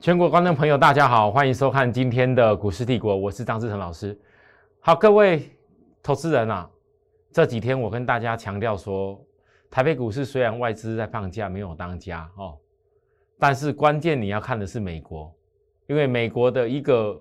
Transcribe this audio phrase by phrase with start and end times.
[0.00, 4.18] 全国观众朋友，大家好，欢迎收看今天的股市帝国，我是张志成老师。
[4.78, 5.50] 好，各位
[6.02, 6.70] 投资人啊，
[7.30, 9.22] 这几天我跟大家强调说，
[9.70, 12.56] 台北股市虽然外资在放假，没有当家哦，
[13.38, 15.30] 但是关键你要看的是美国，
[15.86, 17.20] 因为美国的一个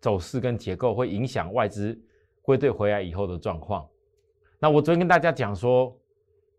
[0.00, 1.96] 走势跟结构会影响外资
[2.42, 3.86] 归队回来以后的状况。
[4.58, 5.96] 那我昨天跟大家讲说，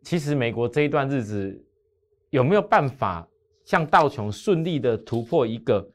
[0.02, 1.62] 其实美国这一段日子
[2.29, 3.27] 有没有办法？
[3.67, 5.85] 像道琼顺利的突破一个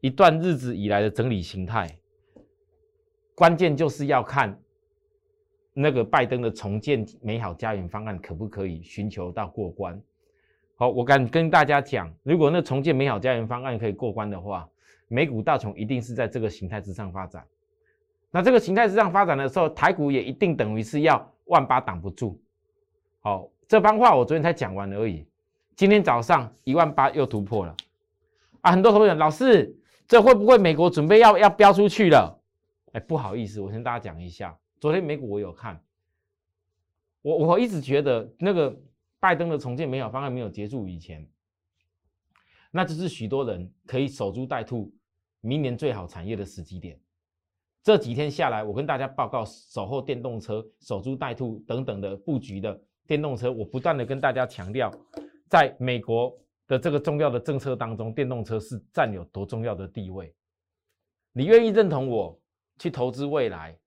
[0.00, 1.98] 一段日子以来的整理形态，
[3.34, 4.56] 关键就是要看
[5.74, 10.00] 那个拜登的重建美好家园方案可不可以寻求到过关。
[10.76, 14.68] 好，我敢跟大家讲，如果那重建美好家园方案可以过关的话，
[15.08, 17.44] 美股道琼一定是在这个形态之上发展。
[18.30, 22.40] 那这个形态之上发展的时候，台股也一定等于是要万八挡不住。
[23.22, 25.26] 好，这番话我昨天才讲完而已。
[25.74, 27.74] 今天早上一万八又突破了
[28.60, 28.70] 啊！
[28.70, 29.74] 很多同学，老师，
[30.06, 32.40] 这会不会美国准备要要飙出去了？
[32.92, 35.82] 哎，不好意思，我跟大家讲一下，昨天美股我有看，
[37.22, 38.78] 我我一直觉得那个
[39.18, 41.26] 拜登的重建美好方案没有结束以前，
[42.70, 44.92] 那就是许多人可以守株待兔，
[45.40, 47.00] 明年最好产业的时机点。
[47.82, 54.92] 这几天下来，我跟大家报告守候电动车、守株待兔等等的布局的电动车，我不断的跟大家强调。
[55.52, 56.34] 在美国
[56.66, 60.34] 的这个重要的政策当中，电动车是占有多重要的地位？
[61.32, 62.40] 你愿意认同我
[62.78, 63.78] 去投资未来？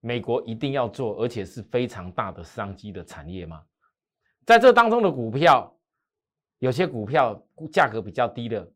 [0.00, 3.62] 美国一定要做，而且是非常大的商机的产业吗？
[4.46, 5.70] 在这当中的股票，
[6.60, 8.66] 有些股票价格比较低的，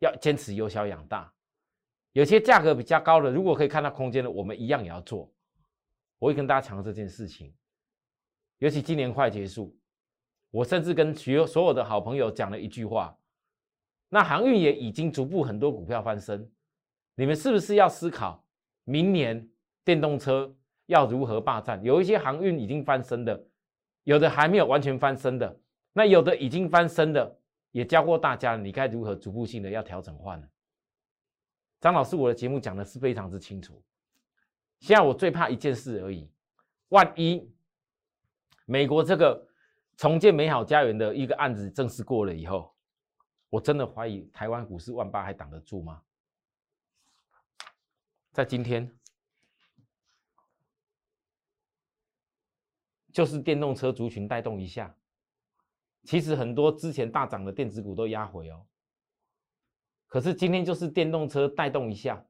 [0.00, 1.32] 要坚持由小养大；
[2.14, 5.32] 有些价格比较高的，如果可以看到空间的，我们一样也要做。
[6.18, 7.54] 我会跟大家强调这件事情，
[8.58, 9.72] 尤其今年快结束。
[10.50, 13.18] 我甚至跟所所有的好朋友讲了一句话：，
[14.08, 16.50] 那航运也已经逐步很多股票翻身，
[17.14, 18.42] 你们是不是要思考
[18.84, 19.46] 明年
[19.84, 20.56] 电动车
[20.86, 21.82] 要如何霸占？
[21.82, 23.46] 有一些航运已经翻身的，
[24.04, 25.60] 有的还没有完全翻身的，
[25.92, 27.38] 那有的已经翻身的，
[27.72, 30.48] 也教过大家，你该如何逐步性的要调整换呢？
[31.80, 33.82] 张老师，我的节目讲的是非常之清楚，
[34.78, 36.30] 现在我最怕一件事而已，
[36.88, 37.52] 万一
[38.64, 39.44] 美国这个。
[39.96, 42.74] 重建美好家园的一个案子正式过了以后，
[43.48, 46.02] 我真的怀疑台湾股市万八还挡得住吗？
[48.32, 48.94] 在今天，
[53.10, 54.94] 就是电动车族群带动一下，
[56.04, 58.66] 其实很多之前大涨的电子股都压回哦。
[60.06, 62.22] 可是今天就是电动车带动一下，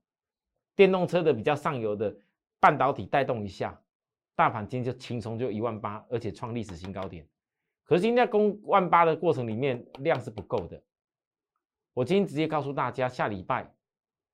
[0.77, 2.17] 电动车的比较上游的
[2.61, 3.83] 半导体带动一下，
[4.37, 7.29] 大盘今天就轻松就一万八，而且创历史新高点。
[7.87, 10.83] 可是今天攻万八的过程里面，量是不够的。
[11.95, 13.73] 我今天直接告诉大家，下礼拜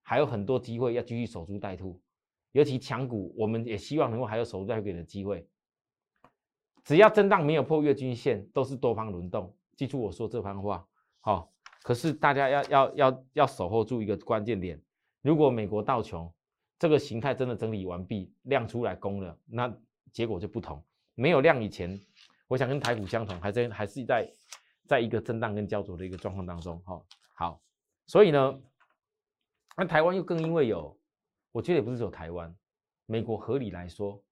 [0.03, 2.01] 还有很多机会要继续守株待兔，
[2.53, 5.47] 尤其强股，我们也希望能够还有守株待兔的机会。
[6.83, 9.55] 只要震荡没有破月均线，都是多方轮动。
[9.77, 10.89] 记住我说这番话，
[11.21, 11.53] 好。
[11.83, 14.81] 可是大家要要要要守候住一个关键点，
[15.21, 16.33] 如果美国道琼
[16.79, 19.77] 这个形态真的整理完毕，量出来攻了，那
[20.11, 20.83] 结果就不同。
[21.15, 22.01] 没有量以前。
[22.53, 24.31] 我想跟台股相同，还在还是在
[24.87, 27.03] 在一个震荡跟焦灼的一个状况当中，哈，
[27.33, 27.63] 好，
[28.05, 28.63] 所以呢，
[29.75, 30.95] 那台湾又更因为有，
[31.51, 32.55] 我觉得也不是只有台湾，
[33.07, 34.23] 美国合理来说，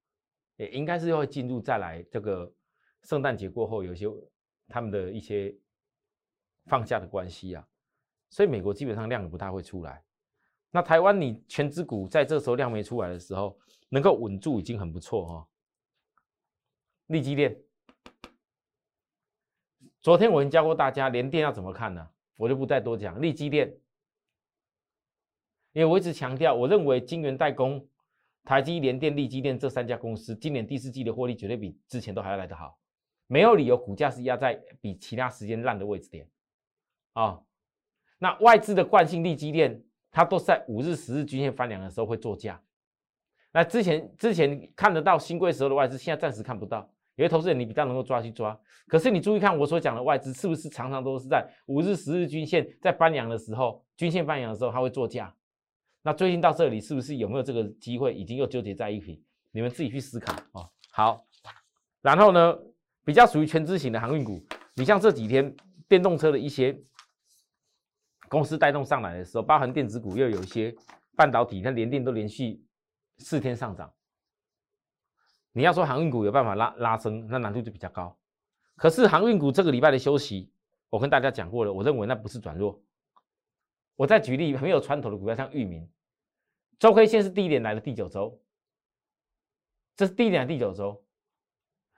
[0.57, 2.53] 也应该是要进入再来这个
[3.01, 4.05] 圣诞节过后，有些
[4.67, 5.57] 他们的一些
[6.67, 7.67] 放假的关系啊，
[8.29, 10.03] 所以美国基本上量也不大会出来，
[10.69, 13.57] 那台湾你全指股在这时候量没出来的时候，
[13.89, 15.47] 能够稳住已经很不错哈，
[17.07, 17.59] 利基链。
[20.01, 22.09] 昨天我已经教过大家连电要怎么看呢？
[22.37, 23.21] 我就不再多讲。
[23.21, 23.67] 利基电，
[25.73, 27.87] 因为我一直强调，我认为晶圆代工、
[28.43, 32.79] 台积、联电、利基电这三家公司，今年第四季的获利绝对比之前都还要来得好，
[33.27, 36.27] 没有理由股价是压在比其他时间烂的位置点
[37.13, 37.39] 啊。
[38.17, 42.59] 那外资的惯性利基电，它都是在五日、十日均线翻两的时候会做价。
[43.51, 46.91] 那之前之前看得到新贵时候的外资，现在暂时看不到。
[47.21, 55.31] 有些投资人你比较能够抓去抓，可是你注意看我所讲的外资是不是常常都是在五日、十日均线在翻阳的时候，均线翻阳的时候它会做价。
[56.01, 59.23] 那最近到这里是不是有没有这个机会已经又纠结在一起？
[59.51, 60.67] 你们自己去思考哦。
[60.89, 61.23] 好，
[62.01, 62.57] 然后呢，
[63.05, 65.55] 比较属于全资型的航运股，你像这几天
[65.87, 66.75] 电动车的一些
[68.29, 70.73] 公司带动上来的时候，包含电子股又有一些
[71.15, 72.59] 半导体，像联电都连续
[73.19, 73.93] 四天上涨。
[75.53, 78.17] 你要说航运股有办法拉拉升，那难度就比较高。
[78.75, 80.51] 可是航运股这个礼拜的休息，
[80.89, 82.81] 我跟大家讲过了，我认为那不是转弱，
[83.95, 85.87] 我再举例，很有传统的股票，像域名，
[86.79, 88.41] 周 K 线是低点来的第九周，
[89.95, 91.03] 这是低点的第九周，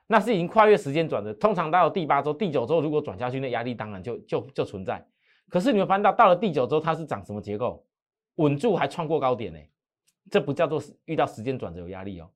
[0.08, 1.34] 那是已经跨越时间转的。
[1.36, 5.06] 通常到了第八周、第九周，如果转下去，那压力当然就就就存在。
[5.48, 7.86] 可是你们发现到到了第九周，它是涨什么结构？
[8.36, 9.60] 稳住还创过高点呢？
[10.32, 12.30] 这不叫做遇到时间转折有压力哦。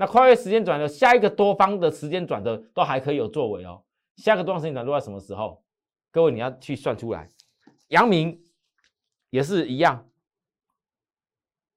[0.00, 3.82] 那跨越时间转折，下一个多方的时间转折都还可以有作为哦。
[4.14, 5.60] 下个多方时间转折在什么时候？
[6.12, 7.28] 各位你要去算出来。
[7.88, 8.40] 阳明
[9.30, 10.08] 也是一样，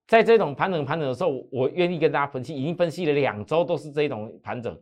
[0.05, 4.79] 在这种盘整盘整的时候，我愿意跟大家分析，已经分析了两周都是这种盘整，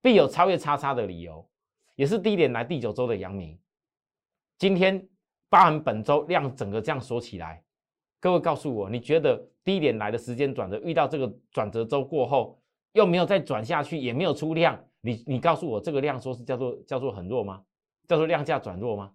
[0.00, 1.46] 必有超越叉叉的理由，
[1.94, 3.58] 也是低点来第九周的阳明。
[4.56, 5.06] 今天
[5.50, 7.62] 包含本周量整个这样说起来，
[8.18, 12.57] 各位告诉我，你觉得低点来的时间转折，遇到这个转折周过后？
[12.98, 17.64] 又没有再转下去，也没有出量，你你告诉我这个量说是叫做叫做很弱吗？
[18.08, 19.14] 叫做量价转弱吗？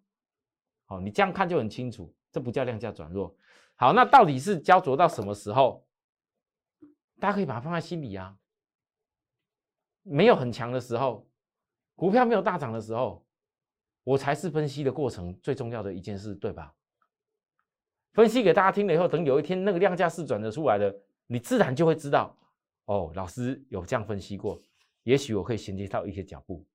[0.85, 3.35] 好，你这样看就很清楚，这不叫量价转弱。
[3.75, 5.85] 好，那到底是焦灼到什么时候？
[7.19, 8.37] 大家可以把它放在心里啊。
[10.03, 11.27] 没有很强的时候，
[11.95, 13.25] 股票没有大涨的时候，
[14.05, 16.73] 我才是分析的过程最重要的一件事，对吧？
[18.13, 20.95] 分析给大家听了以后，等有一天那个量价是转的出来的，
[21.27, 22.37] 你自然就会知道。
[22.85, 24.61] 哦，老师有这样分析过，
[25.03, 26.65] 也许我可以衔接到一些脚步。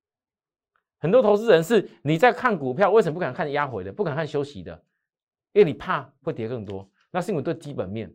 [0.98, 4.72] 很多投资人是你在看股票，为什么不敢看压回的，不敢看休息的？
[5.52, 6.88] 因为你怕会跌更多。
[7.10, 8.12] 那是因为对基本面、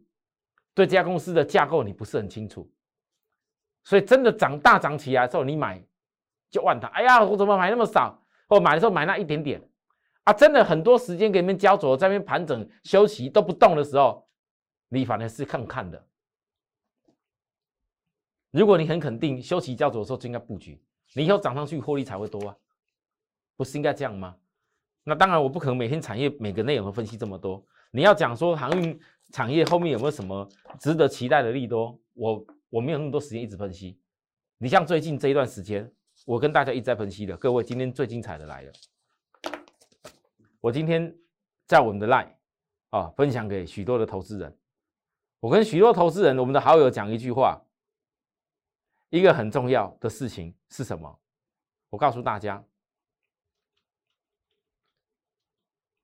[0.74, 2.72] 对这家公司的架构你不是很清楚。
[3.84, 5.84] 所以真的涨大涨起来之后，你买
[6.50, 6.88] 就万它。
[6.90, 8.22] 哎呀，我怎么买那么少？
[8.48, 9.62] 或买的时候买那一点点
[10.26, 10.34] 啊？
[10.34, 14.28] 真的很多时间给你们焦灼，在那边盘整休息都不动的时候，
[14.90, 16.06] 你反而是看看的。
[18.54, 20.80] 如果你很肯定休息焦灼的时候就应该布局，
[21.16, 22.56] 你以后涨上去获利才会多啊，
[23.58, 24.36] 不是应该这样吗？
[25.04, 27.66] 那当然我不可能每天产业每个内容都分析这么多。
[27.90, 28.98] 你要讲说航运
[29.32, 30.48] 产业后面有没有什么
[30.80, 34.00] 值得期待的利多，我我没有那么多时间一直分析。
[34.60, 35.92] 你像最近这一段时间，
[36.24, 38.72] 我跟大家一直在分析的，各位今天最精彩的来了。
[40.62, 41.12] 我今天
[41.66, 42.32] 在我们的 line
[42.92, 44.56] 啊分享给许多的投资人，
[45.40, 47.60] 我跟许多投资人我们的好友讲一句话。
[49.14, 51.20] 一个很重要的事情是什么？
[51.92, 52.56] 我告诉大家，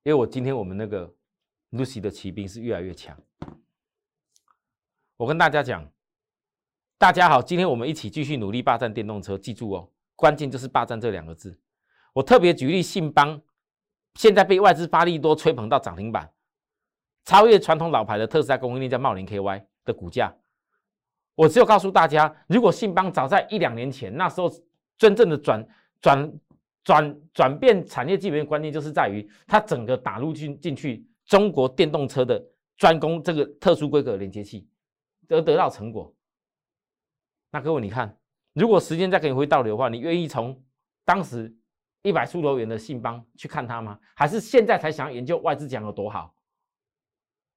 [0.04, 1.12] 因为我今天我们那个
[1.72, 3.20] Lucy 的骑兵是越来越强。
[5.18, 5.92] 我跟大家讲，
[7.00, 11.60] 大家好，今天我们一起继续努力霸占电动车，记住哦，关键就是霸占这两个字。
[12.14, 13.42] 我特别举例，信邦
[14.14, 16.32] 现在被外资发力多吹捧到涨停板，
[17.26, 20.38] 超越传统老牌的特斯拉供应链叫茂林 KY 的股价。
[21.40, 24.52] 我只有告诉大家，如果信邦早在一两年前，那时候
[24.98, 25.66] 真正的转
[26.02, 26.40] 转
[26.84, 32.46] 转转变产业基本面关键就是在于它整个打入进进去中国电动车的
[32.76, 34.68] 专攻这个特殊规格连接器，
[35.30, 36.14] 得得到成果。
[37.52, 38.14] 那各位你看，
[38.52, 40.62] 如果时间再给你回倒流的话，你愿意从
[41.06, 41.56] 当时
[42.02, 43.98] 一百出头元的信邦去看它吗？
[44.14, 46.36] 还是现在才想要研究外资讲有多好？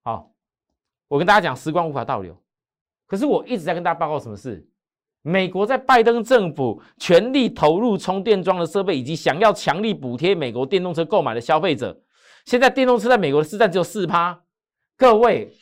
[0.04, 0.32] 好，
[1.08, 2.40] 我跟大家讲，时光无法倒流。
[3.12, 4.66] 可是我一直在跟大家报告什么事？
[5.20, 12.02] 美国在拜登政府全力投入充电桩的设备，以及想要强力补贴美国电动车购买的消费者。
[12.46, 14.42] 现在电动车在美国的市占只有四趴。
[14.96, 15.52] 各位，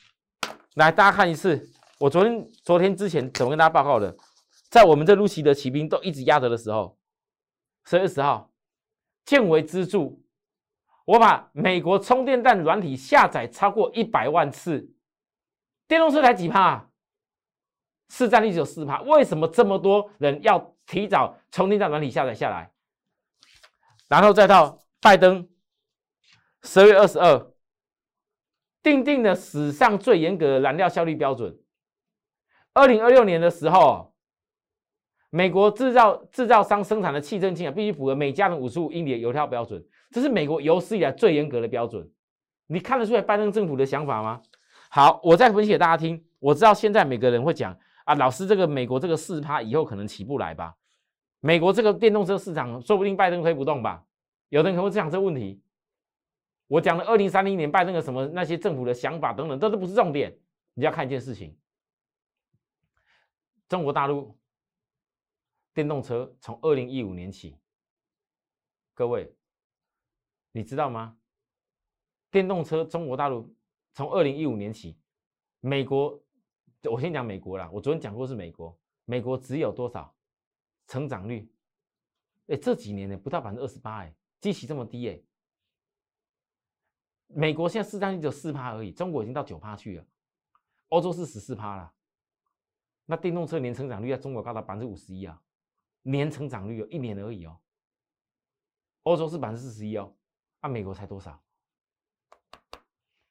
[0.77, 4.17] 来大家看一次，我昨天昨天之前怎么跟大家报告的？
[4.69, 6.97] 在我们这路奇的骑兵都一直压着的时候，
[7.85, 8.53] 十月十号，
[9.25, 10.23] 建为支柱，
[11.05, 14.93] 我把美国充电站软体下载超过一百万次，
[15.89, 16.90] 电动车才几趴啊？
[18.11, 22.71] 市占率只有四趴，为什么这么多人要提早从电站软体下载下来？
[24.09, 25.49] 然后再到拜登
[26.65, 27.53] 十月二十二
[28.83, 31.57] 定定了史上最严格的燃料效率标准。
[32.73, 34.13] 二零二六年的时候，
[35.31, 42.11] 美国制造制造商生产的汽车氢啊，必须符合每加仑五十五英里的油耗标准，这是美国有史以来最严格的标准。
[42.67, 44.43] 你看得出来拜登政府的想法吗？
[44.91, 46.25] 好，我再分析给大家听。
[46.41, 47.79] 我知道现在每个人会讲。
[48.05, 50.77] 啊，老师，这个美国这个四趴以后可能起不来吧？
[51.41, 54.05] 美国这个电动车市场说不定拜登推不动吧？
[54.49, 55.63] 有的人可能会讲这个问题。
[56.67, 60.39] 我讲的二零三零年拜登的什么那些政府的想法等等，这都不是重点。
[60.75, 61.59] 你要看一件事情：
[63.69, 64.39] 中国大陆
[65.73, 67.59] 电动车从二零一五年起，
[68.95, 69.35] 各位
[70.53, 71.17] 你知道吗？
[72.31, 73.55] 电动车中国大陆
[73.93, 74.99] 从二零一五年起，
[75.61, 76.23] 美国。
[76.89, 80.15] 我先讲美国啦，我昨天讲过是美国，美国只有多少
[80.87, 81.53] 成长率？
[82.47, 85.23] 哎，这几年呢不到百分之二十八，哎，基期这么低，哎，
[87.27, 90.07] 美国现在市占率只有四趴而已，中国已经到九趴去了，
[90.89, 91.93] 欧洲是十四趴了。
[93.05, 95.43] 那电动车年成长率在中国高达百分之五十一啊，
[96.03, 97.61] 年成长率有一年而已哦。
[99.03, 100.17] 欧洲是百分之四十一哦，
[100.61, 101.43] 啊，美国才多少？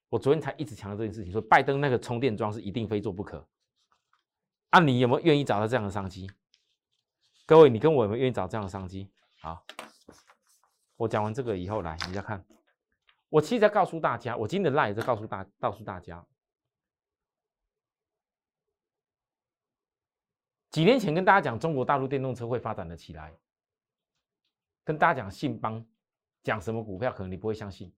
[0.10, 3.48] 我昨天才一直强调这件事情，说拜登那个充电桩是一定非做不可。
[4.72, 6.30] 啊，你有没有愿意找到这样的商机？
[7.46, 9.10] 各位，你跟我有没有愿意找这样的商机？
[9.40, 9.66] 好，
[10.96, 12.46] 我讲完这个以后，来你再看。
[13.30, 16.26] 我其实在告诉大家，我今天的 lie 在告诉大告诉大家，
[20.72, 23.38] 几年前跟大家讲中国大陆电动车会发展的起来，
[24.84, 25.86] 跟大家讲信邦
[26.42, 27.94] 讲什么股票，可能你不会相信。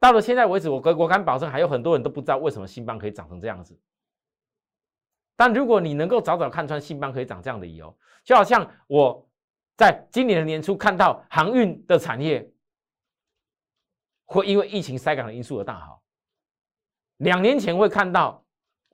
[0.00, 3.78] 到了现在为止，我我敢保证，还有很多人都不知道为什么信邦可以长成这样子。
[5.36, 9.28] 但如果你能够早早看穿信邦可以长这样的理由，就好像我
[9.76, 12.50] 在今年的年初看到航运的产业
[14.24, 16.02] 会因为疫情塞港的因素而大好，
[17.18, 18.42] 两年前会看到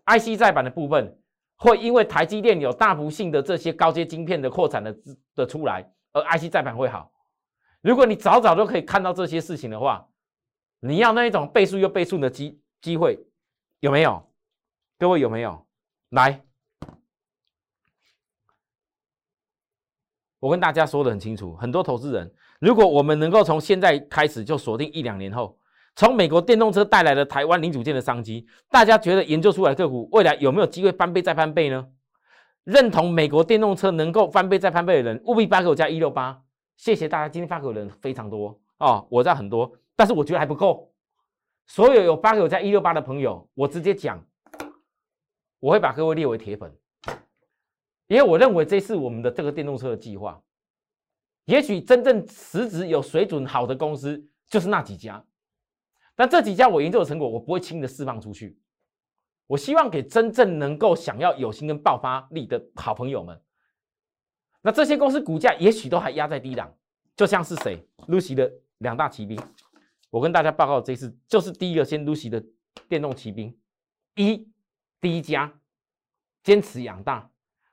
[0.06, 1.16] IC 再版的部分
[1.56, 4.96] 会因为台积电有大幅性的这些高阶晶片的扩产的
[5.36, 7.12] 的出来，而 IC 再版会好。
[7.80, 10.08] 如果你早早都可以看到这些事情的话，
[10.80, 13.26] 你要那一种倍数又倍数的机机会
[13.80, 14.22] 有没有？
[14.98, 15.66] 各位有没有？
[16.10, 16.42] 来，
[20.38, 25.58] 我跟大家说的很清楚，很多投资人，如果我们能够从现在开始就锁定一两年后，
[25.96, 31.88] 从美国电动车带来的台湾零组件的商机，大家觉得研究出来个股未来有没有机会翻倍再翻倍呢？
[32.64, 36.42] 认同美国电动车能够翻倍再翻倍的人，务必发给我加一六八。
[36.76, 39.72] 谢谢大家，今天发给我的人非常多哦，我知道很多。
[39.96, 40.92] 但是我觉得还不够，
[41.66, 44.22] 所有有八九加一六八的朋友，我直接讲，
[45.58, 46.70] 我会把各位列为铁粉，
[48.06, 50.40] 因为我认为这是我们的这个电动车的计划。
[51.46, 55.24] 也许真正实质有水准好的公司就是那几家，
[56.14, 58.58] 但这几家我研究的成果，我不会轻易的释放出去。
[59.46, 63.40] 我希望给真正能够想要有心跟爆发力的好朋友们。
[64.60, 66.76] 那这些公司股价也许都还压在低档，
[67.14, 69.40] 就像是谁，Lucy 的两大骑兵。
[70.10, 72.42] 我跟大家报告，这一次就是第一个先入席的
[72.88, 73.58] 电动骑兵，
[74.14, 74.48] 一
[75.00, 75.60] 第一家
[76.42, 77.30] 坚持养大。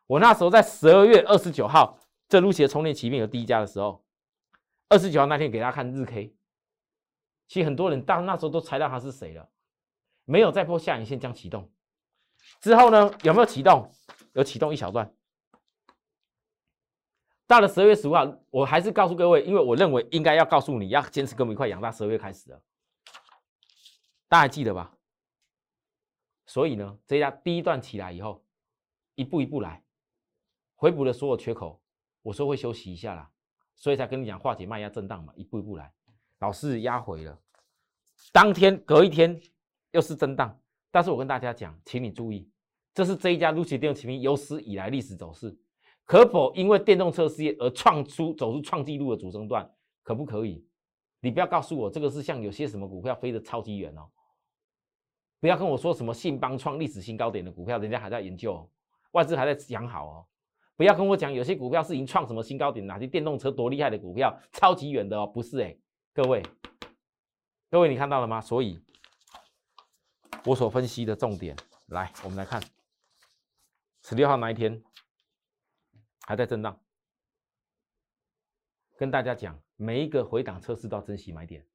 [0.08, 1.98] 我那时候在十二月二十九号，
[2.28, 4.04] 这入席的充电骑兵有第一家的时候，
[4.90, 6.36] 二十九号那天给大家看日 K，
[7.48, 9.50] 其实很多人到那时候都猜到他是谁了，
[10.26, 11.72] 没有再破下影线将启动。
[12.60, 13.90] 之后呢，有没有启动？
[14.34, 15.14] 有启动一小段。
[17.54, 21.92] 到了十二月十五号，我还是告诉各位，因为我认为应该要告诉你要坚持跟我们一块养大。
[21.92, 22.60] 十二月开始了，
[24.28, 24.92] 大家还记得吧？
[26.48, 28.44] 所以呢，这家第一段起来以后，
[29.14, 29.84] 一步一步来，
[30.74, 31.80] 回补了所有缺口。
[32.24, 33.30] 我说会休息一下啦，
[33.76, 35.94] 所以才跟你讲化解卖压震荡嘛，一步一步来。
[36.40, 37.40] 老是压回了，
[38.32, 39.40] 当天隔一天
[39.92, 42.50] 又是震荡，但是我跟大家讲，请你注意，
[42.96, 45.56] 这是这一家 Lucy 电动骑兵有史以来历史走势。
[46.06, 49.70] 可否因为电动车事业而创出走出创纪录的主升段？
[50.04, 50.68] 可不可以？
[51.22, 54.10] 你不要告诉我这个是像有些什么股票飞得超级远哦！
[55.40, 58.70] 不要跟我说什么信邦创历史新高点的股票，人家还在研究，
[59.12, 60.26] 外资还在讲好哦。
[60.76, 65.74] 不要跟我讲有些股票是已经创什么新高点，哪些电动车多厉害的股票，超级远的哦，不是哎，
[66.14, 66.44] 各位，
[67.70, 68.42] 各位你看到了吗？
[68.42, 68.84] 所以，
[70.44, 71.56] 我所分析的重点，
[71.88, 72.62] 来，我们来看
[74.04, 74.84] 十六号那一天。
[76.26, 76.82] 还在震荡，
[78.98, 81.68] 跟大家讲，每一个回档测试都要珍惜买点。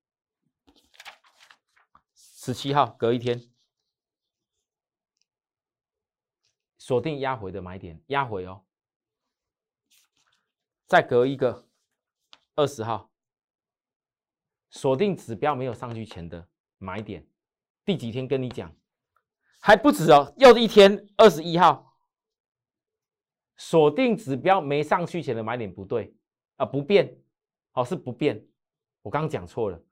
[2.15, 3.53] 十七号隔一天
[6.79, 8.65] 锁定压回的买点，压回哦。
[10.87, 11.69] 再隔一个
[12.55, 13.11] 二十号
[14.71, 17.29] 锁定指标没有上去前的买点。
[17.85, 18.75] 第几天跟你讲
[19.61, 21.88] 还不止哦，又一天二十一号。
[23.59, 26.15] 锁定指标没上去前的买点不对
[26.57, 27.21] 啊，不变，
[27.73, 28.47] 好是不变。
[29.03, 29.83] 我刚刚讲错了，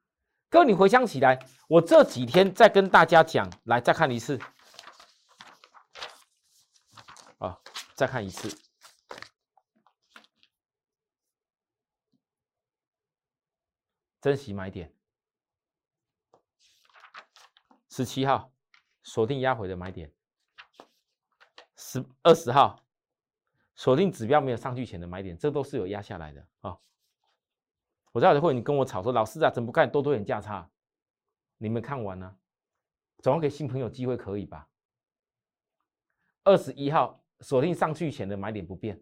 [0.49, 4.39] 各位你回想起来，我这几天再跟大家讲，来再看一次，
[7.39, 7.59] 啊，
[7.93, 8.49] 再看一次，
[14.21, 14.93] 珍惜买点，
[17.89, 18.51] 十七号
[19.03, 20.13] 锁定压回的买点，
[21.75, 22.86] 十二十号。
[23.77, 26.77] 锁定指标没有上去前的买点，这都是有压下来的啊！
[28.11, 30.69] 我知道会你跟我吵说，老师啊，怎么不看多多点价差？
[31.57, 32.37] 你们看完呢，
[33.19, 34.67] 总要给新朋友机会可以吧？
[36.43, 38.99] 二十一号锁定上去前的买点不变，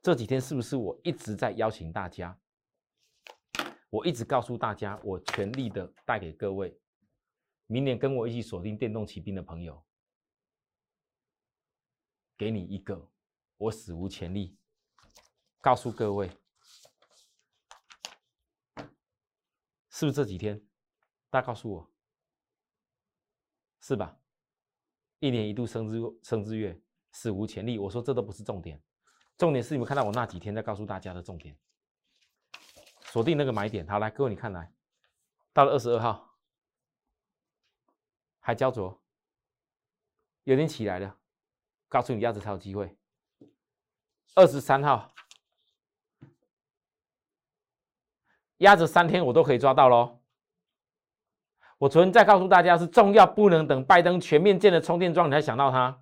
[0.00, 2.38] 这几天是不是我一直在邀请大家？
[3.90, 6.78] 我一直告诉大家，我全力的带给各位，
[7.66, 9.84] 明年跟我一起锁定电动骑兵的朋友，
[12.38, 13.10] 给你一个，
[13.60, 14.56] 我史无前例，
[15.60, 16.30] 告诉各位，
[19.90, 20.66] 是不是这几天？
[21.28, 21.92] 大家告诉我，
[23.82, 24.18] 是吧？
[25.18, 27.78] 一年一度生日生日月，史无前例。
[27.78, 28.82] 我说这都不是重点，
[29.36, 31.54] 重点是你们看到我那几天在告诉大家的重点。
[33.02, 34.72] 锁定那个买点，好来，各位你看来，
[35.52, 36.38] 到了二十二号，
[38.38, 39.02] 还焦灼，
[40.44, 41.20] 有点起来了，
[41.88, 42.96] 告诉你鸭子才有机会。
[44.34, 45.10] 二十三号，
[48.58, 50.20] 压着三天我都可以抓到喽。
[51.78, 56.00] 我昨天再告诉大家是重要，不能等拜登全面建了充电桩你才想到它。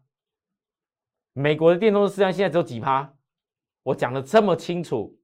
[1.33, 3.15] 美国的电动车市场现在只有几趴，
[3.83, 5.19] 我讲的这么清楚。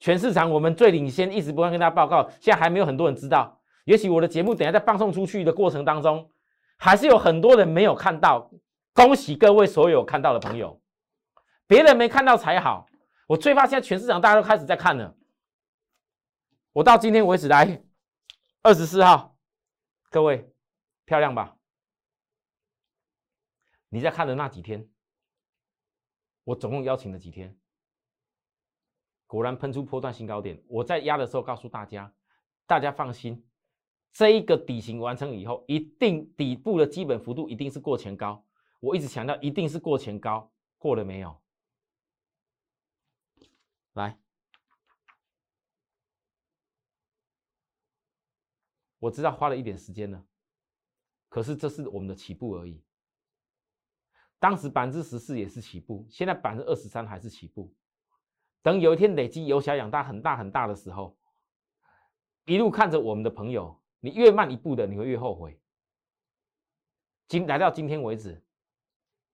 [0.00, 3.60] 全市场我们最领先，一直不断跟大家报告，现在还没有很多人知道。
[3.84, 6.28] 也许我的节目等下在放送出去的过程当中，
[6.76, 8.50] 还是有很多人没有看到。
[8.92, 10.81] 恭喜各位所有看到的朋友，
[11.66, 12.86] 别人没看到才好。
[13.26, 15.16] 我最怕现在全市场大家都开始在看了。
[16.72, 17.82] 我到今天为止来
[18.62, 19.36] 二十四号，
[20.10, 20.52] 各位
[21.04, 21.56] 漂亮吧？
[23.88, 24.88] 你在看的那几天，
[26.44, 27.58] 我总共邀请了几天？
[29.26, 32.14] 果然喷出波段新高点，我在压的时候告诉大家，
[32.66, 33.46] 大家放心，
[34.12, 38.44] 这一个底型完成以后，一定底部的基本幅度一定是过前高。
[38.80, 41.41] 我一直强调，一定是过前高，过了没有？
[43.94, 44.18] 来，
[48.98, 50.24] 我知道花了一点时间了，
[51.28, 52.82] 可是这是我们的起步而已。
[54.38, 57.72] 当时百分之十四也是起步，现在百分之二十三还是起步。
[58.62, 61.16] 等有一天累积由小养大很大很大的时候，
[62.46, 65.60] 一路看着我们的朋友，你越慢一步的，你会越后悔。
[67.28, 68.42] 今来到今天为止，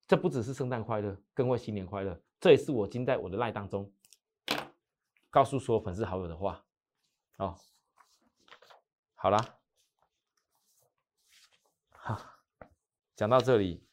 [0.06, 2.20] 这不只是圣诞快乐，更会新年快乐。
[2.40, 3.90] 这也是我今在我的赖当中
[5.38, 6.66] 告诉所有粉丝好友的话。
[7.36, 7.56] 哦，
[9.14, 9.60] 好了，
[11.90, 12.20] 好，
[13.14, 13.86] 讲到这里。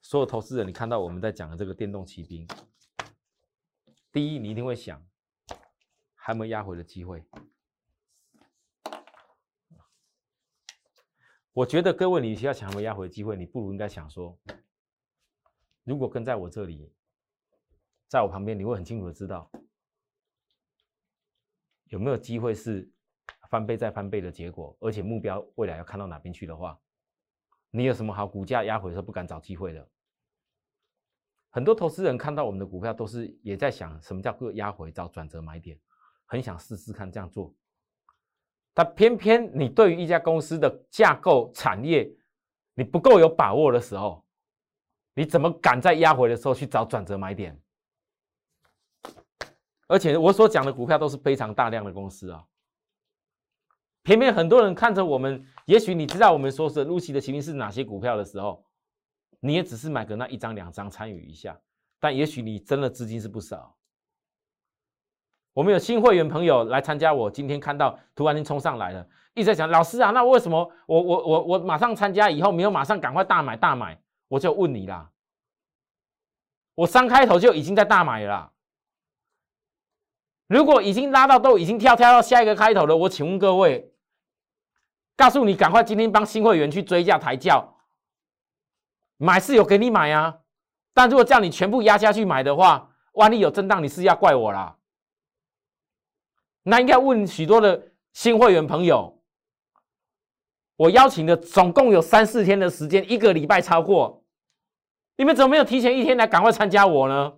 [0.00, 2.48] 所有投资人，你看到我们在讲的这个电动骑兵，
[4.10, 5.06] 第一，你一定会想，
[6.14, 7.28] 还没压回的机会？
[11.52, 14.40] 我觉得各位，你需要想有没压回机会，你不如应该想说，
[15.84, 16.90] 如果跟在我这里，
[18.10, 19.48] 在我旁边，你会很清楚的知道，
[21.84, 22.90] 有没有机会是
[23.48, 26.76] 翻倍再翻倍的结果，而且目标未来要看到哪边去的话，
[27.70, 29.88] 你有什么好股价压回的时候不敢找机会的？
[31.50, 35.78] 很多投资人看到我们的股票，都是也在想什么叫做压回找转折买点，
[36.26, 37.54] 很想试试看这样做。
[38.74, 42.12] 但偏偏你对于一家公司的架构产业，
[42.74, 44.24] 你不够有把握的时候，
[45.14, 47.56] 你怎么敢在压回的时候去找转折买点？
[49.90, 52.44] 而且我所讲的股票都是非常大量的公司啊。
[54.02, 58.64] 偏偏很多人看着我们，也许你知道我们说的陆奇的奇兵是哪些股票的时候。
[59.42, 61.58] 你也只是买个那一张两张参与一下，
[61.98, 63.74] 但也许你真的资金是不少。
[65.54, 73.98] 我们有新会员朋友来参加，我今天看到突然间冲上来了，一直在讲老师啊，那为什么我我我我马上参加以后没有马上赶快大买大买？
[74.28, 75.10] 我就问你啦，
[76.74, 78.52] 我三开头就已经在大买了，
[80.50, 83.92] 如果已经拉到都已经跳跳到下一个开头了，我请问各位，
[85.16, 87.76] 告诉你赶快今天帮新会员去追价抬轿。
[89.16, 90.40] 买是有给你买啊，
[90.92, 94.76] 但如果叫你全部压下去买的话，万一有震荡，你是要怪我啦。
[96.64, 99.22] 那应该问许多的新会员朋友，
[100.74, 104.24] 我邀请的总共有三四天的时间，一个礼拜超过，
[105.16, 107.34] 你们怎么没有提前一天来赶快参加我呢？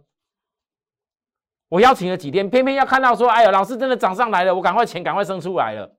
[1.73, 5.97] 我邀请了几天，偏偏要看到说，哎呦，老师真的涨上来了，我赶快钱赶快生出来了，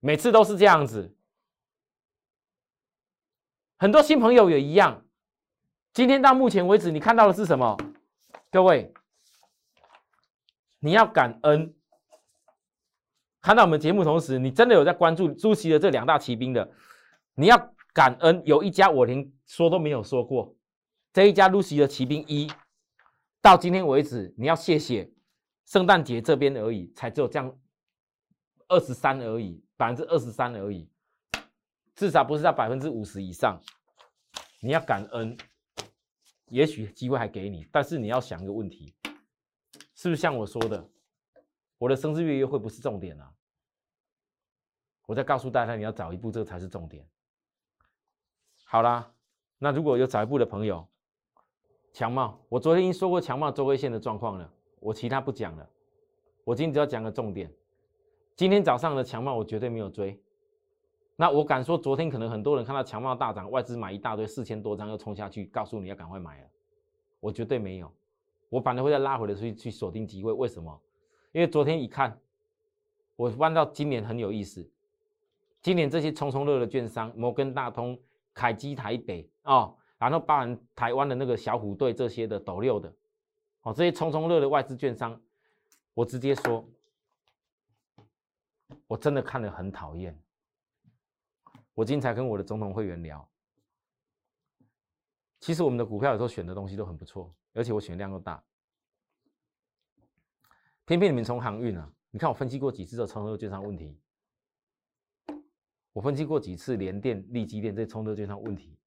[0.00, 1.16] 每次都是这样子，
[3.78, 5.02] 很多新朋友也一样。
[5.94, 7.74] 今天到目前为止，你看到的是什么？
[8.50, 8.92] 各位，
[10.80, 11.74] 你要感恩。
[13.40, 16.70] 看到我们节目同时，你真的有在关注朱熹的这两大骑兵的，
[17.34, 18.42] 你要感恩。
[18.44, 20.54] 有一家我连说都没有说过，
[21.14, 22.52] 这一家朱熹的骑兵一，
[23.40, 25.10] 到今天为止，你要谢谢
[25.64, 27.58] 圣诞节这边而已，才只有这样
[28.68, 30.90] 二十三而已，百分之二十三而已，
[31.94, 33.60] 至少不是在百分之五十以上。
[34.60, 35.36] 你要感恩。
[36.48, 38.94] 也许机会还给你，但是你要想一个问题：
[39.94, 40.88] 是不是像我说的，
[41.78, 43.32] 我的生日月约会不是重点啊？
[45.06, 47.08] 我再告诉大家，你要早一步，这个才是重点。
[48.64, 49.10] 好啦，
[49.58, 50.86] 那如果有早一步的朋友，
[51.92, 54.53] 强茂，我昨天已经说过强茂周围线的状况了，
[54.84, 55.66] 我其他不讲了。
[56.44, 57.50] 我今天只要讲个重点。
[58.36, 60.20] 今天早上的强茂我绝对没有追。
[61.16, 66.48] 那我敢说，昨天可能很多人看到强茂大涨，外资买一大堆四千多张又冲下去，告诉你要赶快买了。
[67.18, 67.90] 我绝对没有，
[68.50, 70.30] 我反而会再拉回来去去锁定机会。
[70.30, 70.78] 为什么？
[71.32, 72.20] 因为昨天一看，
[73.16, 74.70] 我翻到今年很有意思。
[75.62, 77.98] 今年这些冲冲乐的券商，摩根大通、
[78.34, 82.92] 凯基台北哦，然后包含台湾的那个小虎队这些的斗六的，
[83.64, 85.20] 哦，这些冲冲乐的外资券商，
[85.94, 86.68] 我直接说，
[88.86, 90.18] 我真的看得很讨厌。
[91.72, 93.26] 我今天才跟我的总统会员聊，
[95.40, 98.44] 其实我们的股票有时候选的东西都很不错，而且我选量又大。
[100.84, 103.98] 偏偏你们从航运啊，你看我分析过几次的冲热券商问题，
[105.94, 108.78] 我分析过几次联电、利基电这冲热券商问题，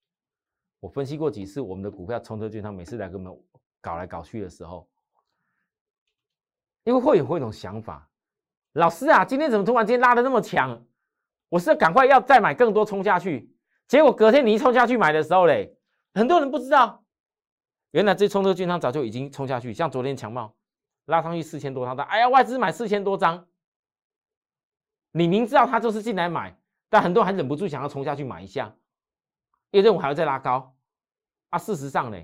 [0.79, 3.43] 我分析过几次我们的股票冲热券商每次来跟我们
[3.87, 4.85] 搞来搞去的时候，
[6.83, 8.09] 因为会有会一种想法，
[8.73, 10.85] 老师啊，今天怎么突然间拉的那么强？
[11.47, 13.49] 我是赶快要再买更多冲下去，
[13.87, 15.73] 结果隔天你一冲下去买的时候嘞，
[16.13, 17.01] 很多人不知道，
[17.91, 20.53] 原来这冲车券商早就已经冲下去，像昨天强茂
[21.05, 23.47] 拉上去四千多张的，哎呀，外资买四千多张，
[25.11, 28.75] 你明知道他就是进来买，但很多人还忍不住想要冲下去买一下，
[29.71, 30.75] 因为认为还要再拉高，
[31.51, 32.17] 啊，事实上呢，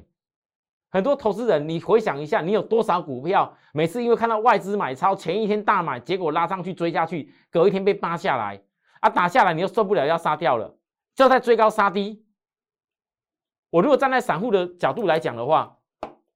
[0.93, 8.63] 很多投资人，你回想一下，你有多少股票每次因为看到外资买超，前一天大买，结果拉上去追下去，隔一天被扒下来。
[8.99, 10.77] 啊，打下来你又受不了，要杀掉了，
[11.15, 12.23] 就在追高杀低。
[13.71, 15.75] 我如果站在散户的角度来讲的话，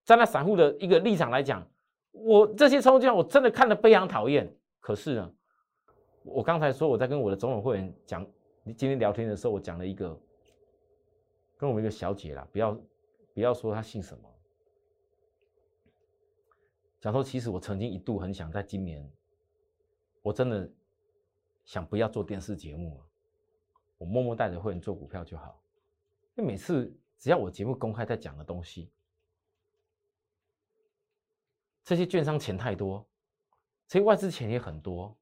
[0.03, 1.63] 站在散户的一个立场来讲，
[2.11, 4.51] 我这些冲进我真的看得非常讨厌。
[4.79, 5.31] 可是呢，
[6.23, 8.25] 我刚才说我在跟我的总统会员讲，
[8.75, 10.19] 今天聊天的时候，我讲了一个，
[11.59, 12.75] 跟我们一个小姐啦，不要
[13.35, 14.23] 不要说她姓什么，
[17.07, 19.09] 讲说其实我曾经一度很想在今年，
[20.21, 20.69] 我真的。
[21.63, 23.05] 想不要做电视节目了，
[23.97, 25.61] 我默默带着会员做股票就好。
[26.35, 28.89] 因为每次只要我节目公开在讲的东西，
[31.83, 33.05] 这些券商钱太多，
[33.85, 35.13] 这些外资钱也很多，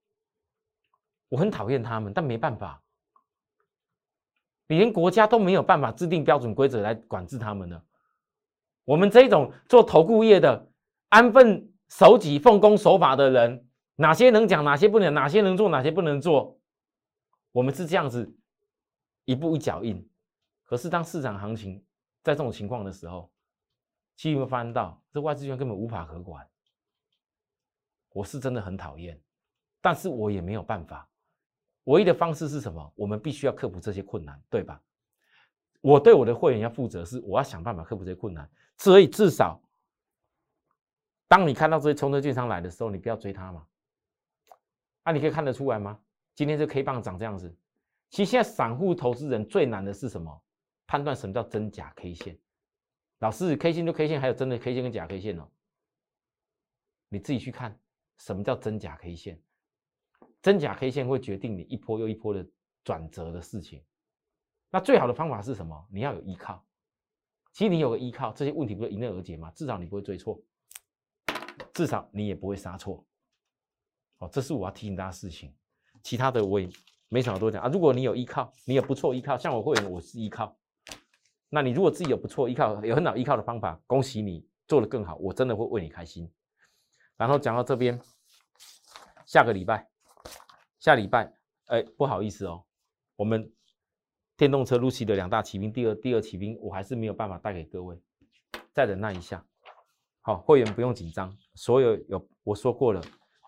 [1.29, 2.79] 我很讨厌他们，但没办法，
[4.67, 7.83] 连国家都没有办法制定标准规则来管制他们呢。
[8.83, 10.71] 我们这种做投顾业的，
[11.09, 13.67] 安分守己、奉公守法的人。
[13.97, 15.13] 哪些能讲，哪些不能？
[15.13, 16.59] 哪些能做，哪些不能做？
[17.51, 18.35] 我们是这样子
[19.23, 20.05] 一步一脚印。
[20.65, 21.81] 可是当市场行情
[22.23, 23.31] 在这种情况的时候，
[24.15, 26.45] 其实有没有发现到，这外资圈根本无法可管？
[28.11, 29.21] 我是真的很讨厌，
[29.81, 31.07] 但是我也没有办法。
[31.85, 32.93] 唯一的方式是什么？
[32.95, 34.81] 我们必须要克服这些困难，对吧？
[35.81, 38.49] 我对我的会员要负责，是我要想办法克服这些困难。
[38.77, 39.61] 所以至少，
[41.27, 43.65] 当你看到这些冲车券商来的时候，你不要追它嘛。
[45.03, 45.99] 那你可以看得出来吗？
[46.33, 47.55] 今天这 K 棒长这样子，
[48.09, 50.41] 其实现在散户投资人最难的是什么？
[50.87, 52.37] 判断什么叫真假 K 线。
[53.19, 55.49] 老师，K 线就 K 线，还有真的 K 线跟假 K 线哦。
[57.09, 57.79] 你自己去看
[58.17, 59.41] 什么叫真假 K 线。
[60.41, 62.47] 真假 K 线会决定你一波又一波的
[62.83, 63.83] 转折的事情。
[64.69, 65.87] 那最好的方法是什么？
[65.89, 66.63] 你要有依靠。
[67.51, 69.49] 其实你有个依靠，这些问题不就迎刃而解吗？
[69.55, 70.39] 至少你不会追错，
[71.75, 73.05] 至少你也不会杀错。
[74.17, 75.53] 哦，这是我要提醒大家事情，
[76.01, 76.67] 其他的我也
[77.09, 77.67] 没想多讲啊。
[77.67, 80.57] 如果你有依靠，你有不错依靠，像我会员，我是依靠。
[81.49, 86.31] 那你如果自己有不错依靠，有很好依靠的方法，恭喜你做得更好，我真的会为你开心。
[87.17, 87.99] 然后讲到这边，
[89.25, 89.89] 下个礼拜，
[90.79, 91.33] 下礼拜，
[91.65, 92.63] 哎，不好意思哦，
[93.17, 93.51] 我们
[94.37, 98.01] 电动车 Lucy 的两大骑兵，第二第二骑兵，我还是没有办法带给各位，
[98.71, 99.45] 再忍耐一下。
[100.25, 102.99] 好，会员不用紧张，所有有我说过了。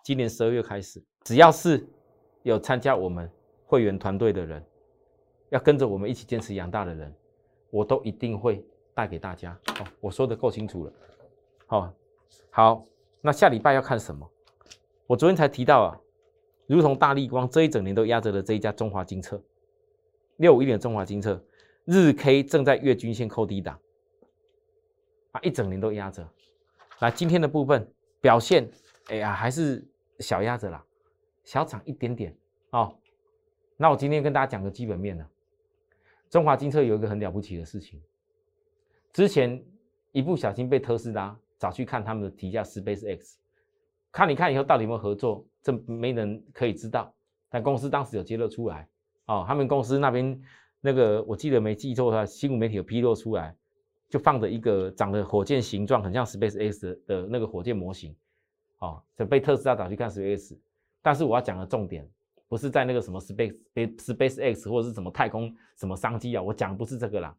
[0.04, 1.84] 今年十二月开始，只要是
[2.44, 3.28] 有参加我们
[3.66, 4.64] 会员团队的人，
[5.48, 7.12] 要跟着我们一起坚持养大的人，
[7.70, 8.64] 我都一定会
[8.94, 9.58] 带给大家。
[9.80, 10.92] 哦，我说的够清楚了。
[11.66, 11.92] 好，
[12.48, 12.84] 好，
[13.20, 14.30] 那下礼拜要看什么？
[15.08, 15.98] 我昨天才提到啊，
[16.68, 19.42] 如同大力光这一整年都压着的这一家中华金策，
[20.36, 21.44] 六五一点中华金策，
[21.86, 23.80] 日 K 正在月均线扣低档，
[25.32, 26.24] 啊，一整年都压着。
[27.00, 28.70] 来，今天的部分表现，
[29.08, 29.86] 哎呀，还是。
[30.20, 30.84] 小鸭子啦，
[31.44, 32.36] 小涨一点点
[32.72, 32.92] 哦。
[33.76, 35.24] 那我今天跟大家讲个基本面呢。
[36.28, 38.02] 中华金车有一个很了不起的事情，
[39.12, 39.64] 之前
[40.10, 43.38] 一不小心被特斯拉找去看他们的提价 Space X，
[44.10, 47.14] 看你看以后到底有没有合作，这没人可以知道。
[47.48, 48.88] 但公司当时有揭露出来，
[49.26, 50.42] 哦，他们公司那边
[50.80, 53.56] 那个我记得没记错的话，新闻媒体有披露出来，
[54.08, 58.16] 就放着一个长得火箭形状很像 Space X 的那个火箭模型，
[58.78, 60.58] 哦，就被特斯拉找去看 Space X。
[61.02, 62.08] 但是我要讲的重点
[62.48, 67.36] 不是在那个什么 Space Space X 或者是什么太空什么商机啊，我讲不是这个啦。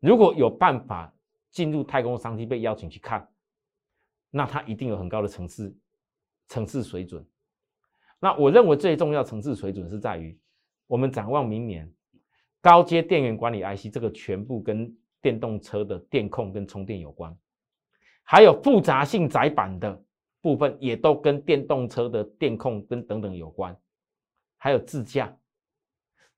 [0.00, 1.12] 如果有办法
[1.50, 3.28] 进入太空商机被邀请去看，
[4.30, 5.76] 那它一定有很高的层次
[6.48, 7.24] 层次水准。
[8.20, 10.38] 那我认为最重要层次水准是在于，
[10.86, 11.92] 我们展望明年
[12.60, 17.34] 高阶电源管理 IC 这个全部跟电动车的电控跟充电有关，
[18.22, 20.04] 还有复杂性载板的
[20.42, 23.74] 部分也都跟电动车的电控跟等等有关，
[24.58, 25.34] 还有自驾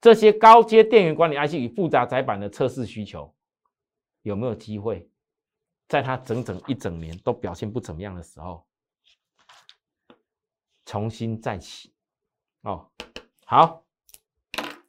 [0.00, 3.34] 这些高阶电源管理 IC 与复杂载板的测试需求。
[4.22, 5.08] 有没有机会，
[5.88, 8.64] 在它整整一整年都表现不怎么样的时候，
[10.84, 11.92] 重新再起？
[12.62, 12.88] 哦，
[13.44, 13.85] 好，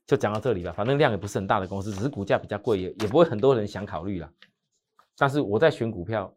[0.08, 0.74] 就讲到这里了。
[0.74, 4.34] 反正量也不是很大的公司，只是股价比较贵，也也不会很多人想考虑了。
[5.17, 6.34] 但是我在选股票、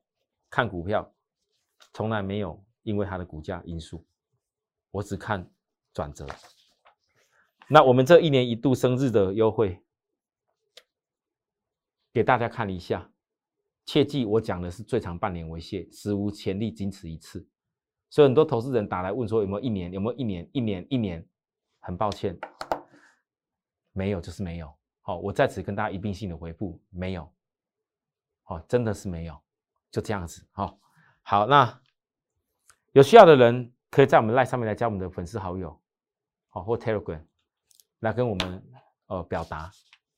[0.51, 1.11] 看股票，
[1.93, 4.05] 从来没有因为它的股价因素，
[4.91, 5.49] 我只看
[5.95, 6.27] 转折。
[7.69, 9.81] 那我们这一年一度生日的优惠。
[12.13, 13.09] 给大家看一下，
[13.87, 17.47] 切记我讲的是最长半年为限，史无前例，仅此一次。
[18.09, 21.25] 所以很多投资人打来问说有没有一年，有没有一年，一年，一年。
[21.83, 22.39] 很抱歉，
[24.01, 24.73] 没有就是没有。
[25.03, 27.31] 好，我在此跟大家一并性的回复，没有。
[28.43, 29.39] 好，真的是没有，
[29.91, 30.47] 就这样子。
[30.53, 30.79] 好，
[31.23, 31.81] 好，那
[32.93, 35.79] 有需要的人可以在我们 line 上面来加我们的粉丝好友，
[36.49, 37.23] 好，或 Telegram
[37.99, 38.63] 来跟我们
[39.09, 39.71] 呃表达。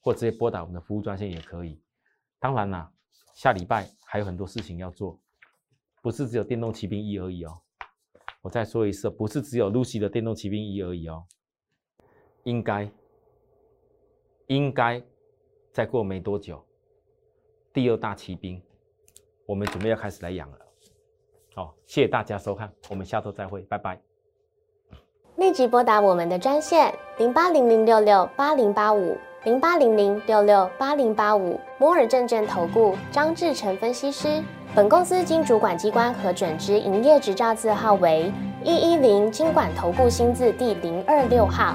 [0.05, 1.81] 或直接拨打我们的服务专线也可以。
[2.41, 2.93] 当然啦，
[3.35, 5.17] 下礼拜还有很多事情要做，
[6.03, 7.63] 不是只有电动骑兵一而已哦。
[8.41, 11.25] 我再说一次，不是只有 Lucy 的电动骑兵一而已哦。
[12.43, 12.91] 应该，
[14.47, 15.03] 应该
[15.73, 16.63] 再过没多久，
[17.73, 18.61] 第二大骑兵，
[19.47, 20.59] 我们准备要开始来养了。
[21.55, 24.01] 好，谢谢大家收看，我们下周再会，拜拜。
[25.37, 29.17] 立即拨打我们的专线零八零零六六八零八五。
[29.45, 34.41] 零八零零六六八零八五摩尔证券投顾张志成分析师。
[34.73, 41.75] 本公司经主管机关核准之营业执照字号为一一零金管投顾新字第零二六号。